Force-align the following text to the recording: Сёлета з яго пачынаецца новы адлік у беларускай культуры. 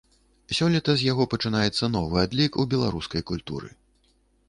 Сёлета 0.59 0.95
з 1.01 1.09
яго 1.11 1.27
пачынаецца 1.35 1.91
новы 1.97 2.17
адлік 2.25 2.51
у 2.65 2.69
беларускай 2.75 3.21
культуры. 3.33 3.69